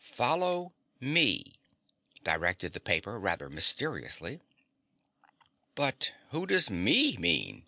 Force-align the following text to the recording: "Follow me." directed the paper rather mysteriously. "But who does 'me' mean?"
"Follow 0.03 0.71
me." 0.99 1.53
directed 2.23 2.73
the 2.73 2.79
paper 2.79 3.19
rather 3.19 3.51
mysteriously. 3.51 4.39
"But 5.75 6.13
who 6.31 6.47
does 6.47 6.71
'me' 6.71 7.17
mean?" 7.17 7.59